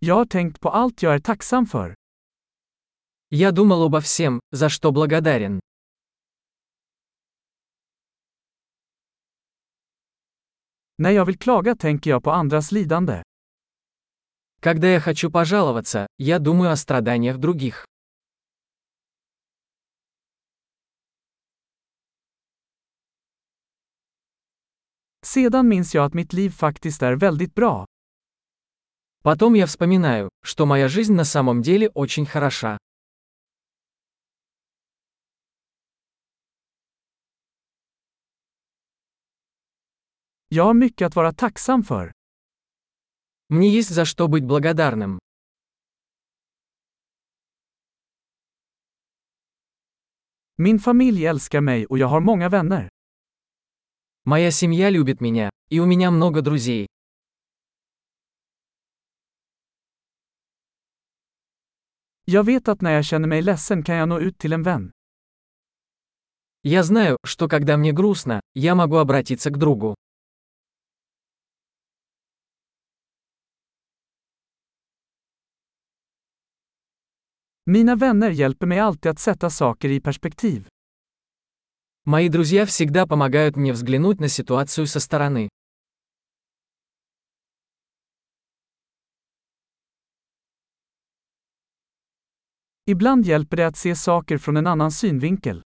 Jag 0.00 0.14
har 0.14 0.24
tänkt 0.24 0.60
på 0.60 0.68
allt 0.68 1.02
jag 1.02 1.14
är 1.14 1.18
tacksam 1.18 1.66
för. 1.66 1.94
Я 3.28 3.52
думал 3.52 3.82
обо 3.82 4.00
всем, 4.00 4.40
за 4.50 4.68
что 4.68 4.92
благодарен. 4.92 5.60
När 10.98 11.10
jag 11.10 11.24
vill 11.24 11.38
klaga 11.38 11.76
tänker 11.76 12.10
jag 12.10 12.24
på 12.24 12.30
andras 12.30 12.72
lidande. 12.72 13.22
Когда 14.60 14.88
я 14.88 15.00
хочу 15.00 15.30
пожаловаться, 15.30 16.06
я 16.16 16.38
думаю 16.38 16.72
о 16.72 16.76
страданиях 16.76 17.36
других. 17.36 17.84
Sedan 25.26 25.68
minns 25.68 25.94
jag 25.94 26.04
att 26.04 26.14
mitt 26.14 26.32
liv 26.32 26.50
faktiskt 26.50 27.02
är 27.02 27.16
väldigt 27.16 27.54
bra. 27.54 27.86
Потом 29.22 29.54
я 29.54 29.66
вспоминаю, 29.66 30.30
что 30.42 30.66
моя 30.66 30.88
жизнь 30.88 31.14
на 31.14 31.24
самом 31.24 31.62
деле 31.62 31.90
очень 31.90 32.26
хороша. 32.26 32.78
Jag 40.50 40.64
har 40.64 40.74
mycket 40.74 41.06
att 41.06 41.16
vara 41.16 41.32
tacksam 41.32 41.82
för. 41.82 42.12
Мне 43.48 43.70
есть 43.70 43.90
за 43.90 44.04
что 44.04 44.28
быть 44.28 44.44
благодарным. 44.44 45.18
Min 50.56 50.78
familj 50.78 51.26
älskar 51.26 51.60
mig 51.60 51.86
och 51.86 51.98
jag 51.98 52.06
har 52.06 52.20
många 52.20 52.48
vänner. 52.48 52.88
Моя 54.24 54.50
семья 54.50 54.90
любит 54.90 55.20
меня, 55.20 55.50
и 55.70 55.80
у 55.80 55.86
меня 55.86 56.10
много 56.10 56.42
друзей. 56.42 56.87
Jag 62.30 62.44
vet 62.44 62.68
att 62.68 62.80
när 62.80 62.92
jag 62.92 63.04
känner 63.04 63.28
mig 63.28 63.42
ledsen 63.42 63.82
kan 63.82 63.96
jag 63.96 64.08
nå 64.08 64.20
ut 64.20 64.38
till 64.38 64.52
en 64.52 64.62
vän. 64.62 64.92
Я 66.62 66.82
знаю, 66.82 67.16
что 67.24 67.48
когда 67.48 67.76
мне 67.76 67.92
грустно, 67.92 68.40
я 68.54 68.74
могу 68.74 68.96
обратиться 68.96 69.50
к 69.50 69.58
другу. 69.58 69.94
Mina 77.66 77.96
vänner 77.96 78.30
hjälper 78.30 78.66
mig 78.66 78.78
alltid 78.78 79.10
att 79.10 79.18
sätta 79.18 79.50
saker 79.50 79.88
i 79.88 80.00
perspektiv. 80.00 80.68
Мои 82.04 82.28
друзья 82.28 82.66
всегда 82.66 83.06
помогают 83.06 83.56
мне 83.56 83.72
взглянуть 83.72 84.20
на 84.20 84.28
ситуацию 84.28 84.86
со 84.86 85.00
стороны. 85.00 85.48
Ibland 92.90 93.26
hjälper 93.26 93.56
det 93.56 93.66
att 93.66 93.76
se 93.76 93.94
saker 93.94 94.38
från 94.38 94.56
en 94.56 94.66
annan 94.66 94.90
synvinkel. 94.90 95.62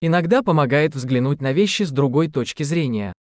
Иногда 0.00 0.42
помогает 0.42 0.94
взглянуть 0.94 1.40
на 1.40 1.52
вещи 1.52 1.82
с 1.82 1.90
другой 1.90 2.30
точки 2.30 2.62
зрения. 2.62 3.12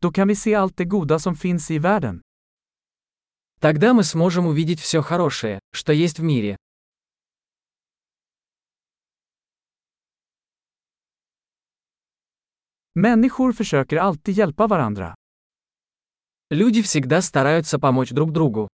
Då 0.00 0.12
kan 0.12 0.28
vi 0.28 0.36
se 0.36 0.54
allt 0.54 0.76
det 0.76 0.84
goda 0.84 1.18
som 1.18 1.34
finns 1.34 1.70
i 1.70 1.78
världen. 1.78 2.22
Тогда 3.60 3.92
мы 3.92 4.04
сможем 4.04 4.46
увидеть 4.46 4.80
все 4.80 5.02
хорошее, 5.02 5.58
что 5.72 5.92
есть 5.92 6.18
в 6.18 6.22
мире. 6.22 6.56
Människor 12.94 13.52
försöker 13.52 13.96
alltid 13.96 14.34
hjälpa 14.34 14.66
varandra. 14.66 15.14
Люди 16.50 16.80
всегда 16.80 17.20
стараются 17.20 17.78
помочь 17.78 18.10
друг 18.10 18.32
другу. 18.32 18.68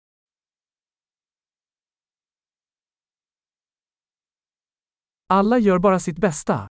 Alla 5.30 5.58
gör 5.58 5.80
bara 5.80 6.00
sitt 6.00 6.20
bästa. 6.20 6.68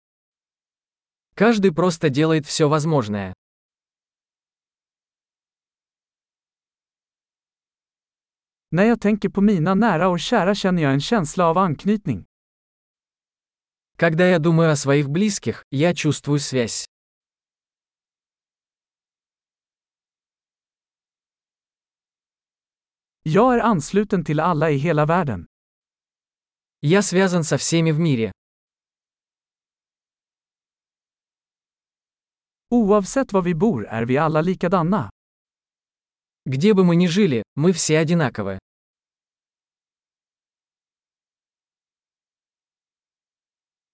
Каждый 1.35 1.75
просто 1.75 2.11
делает 2.11 2.47
все 2.47 2.69
возможное. 2.69 3.33
När 8.71 8.85
jag 8.85 9.01
tänker 9.01 9.29
på 9.29 9.41
mina 9.41 9.75
nära 9.75 10.09
och 10.09 10.21
kära 10.21 10.55
känner 10.55 10.83
jag 10.83 10.93
en 10.93 11.01
känsla 11.01 11.47
av 11.47 11.59
anknytning. 11.59 12.25
Когда 13.97 14.29
я 14.29 14.39
думаю 14.39 14.71
о 14.71 14.77
своих 14.77 15.09
близких, 15.09 15.65
я 15.71 15.95
чувствую 15.95 16.41
связь. 16.41 16.87
Jag 23.23 23.55
är 23.55 23.59
ansluten 23.59 24.25
till 24.25 24.41
alla 24.41 24.71
i 24.71 24.77
hela 24.77 25.07
världen. 25.07 25.47
Я 26.81 27.03
связан 27.03 27.45
со 27.45 27.59
всеми 27.59 27.93
в 27.93 27.99
мире. 27.99 28.33
Oavsett 32.71 33.33
var 33.33 33.43
vi 33.43 33.55
bor 33.55 33.87
är 33.87 34.05
vi 34.07 34.17
alla 34.17 34.41
likadana. 34.41 35.11
Где 36.47 36.73
бы 36.73 36.85
мы 36.85 36.97
ни 36.97 37.07
жили, 37.07 37.43
мы 37.57 37.73
все 37.73 37.99
одинаковы. 37.99 38.59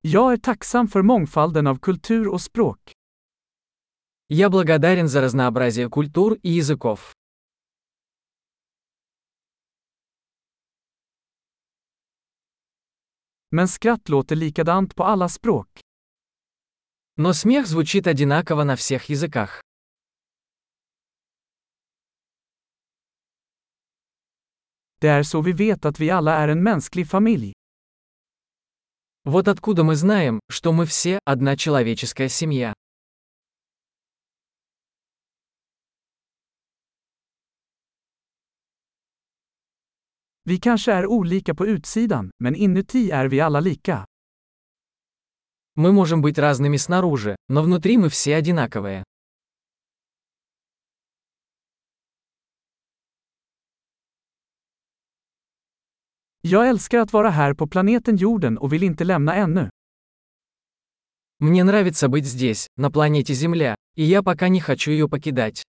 Jag 0.00 0.32
är 0.32 0.36
tacksam 0.36 0.88
för 0.88 1.02
mångfalden 1.02 1.66
av 1.66 1.78
kultur 1.78 2.28
och 2.28 2.40
språk. 2.40 2.92
Я 4.28 4.50
благодарен 4.50 5.08
за 5.08 5.22
разнообразие 5.22 5.90
культур 5.90 6.38
и 6.42 6.50
языков. 6.50 7.15
Men 13.50 13.68
skratt 13.68 14.08
låter 14.08 14.36
likadant 14.36 14.94
på 14.94 15.04
alla 15.04 15.28
språk. 15.28 15.68
Но 17.16 17.32
смех 17.34 17.66
звучит 17.66 18.06
одинаково 18.06 18.64
на 18.64 18.76
всех 18.76 19.10
языках. 19.10 19.60
Det 25.00 25.08
är 25.08 25.22
så 25.22 25.40
vi 25.40 25.52
vet 25.52 25.84
att 25.84 26.00
vi 26.00 26.10
alla 26.10 26.34
är 26.34 26.48
en 26.48 26.62
mänsklig 26.62 27.08
familj. 27.08 27.52
Вот 29.24 29.48
откуда 29.48 29.82
мы 29.82 29.96
знаем, 29.96 30.40
что 30.48 30.72
мы 30.72 30.86
все 30.86 31.18
одна 31.24 31.56
человеческая 31.56 32.28
семья. 32.28 32.74
Vi 40.48 40.58
kanske 40.58 40.92
är 40.92 41.06
olika 41.06 41.54
på 41.54 41.66
utsidan, 41.66 42.30
men 42.38 42.54
inuti 42.54 43.10
är 43.10 43.28
vi 43.28 43.40
alla 43.40 43.60
lika. 43.60 44.06
Мы 45.74 45.92
можем 45.92 46.22
быть 46.22 46.38
разными 46.38 46.76
снаружи, 46.76 47.36
но 47.48 47.62
внутри 47.62 47.98
мы 47.98 48.08
все 48.08 48.36
одинаковые. 48.36 49.04
Jag 56.40 56.68
älskar 56.68 56.98
att 56.98 57.12
vara 57.12 57.30
här 57.30 57.54
på 57.54 57.66
planeten 57.66 58.16
jorden 58.16 58.58
och 58.58 58.72
vill 58.72 58.82
inte 58.82 59.04
lämna 59.04 59.34
ännu. 59.34 59.70
Мне 61.40 61.64
нравится 61.64 62.08
быть 62.08 62.26
здесь, 62.26 62.66
на 62.76 62.90
планете 62.90 63.34
Земля, 63.34 63.74
и 63.96 64.04
я 64.04 64.22
пока 64.22 64.48
не 64.48 64.60
хочу 64.60 64.90
ее 64.90 65.08
покидать. 65.08 65.62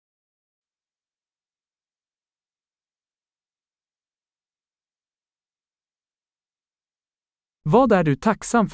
Vad 7.67 7.91
är 7.91 8.03
du 8.03 8.15
tacksam? 8.15 8.69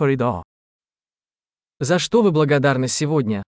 За 1.79 1.97
что 1.97 2.21
вы 2.21 2.31
благодарны 2.31 2.89
сегодня? 2.89 3.41